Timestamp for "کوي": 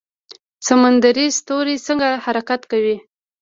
2.71-2.95